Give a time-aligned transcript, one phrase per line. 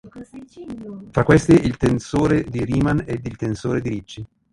[1.11, 4.25] Fra questi, il tensore di Riemann ed il tensore di Ricci.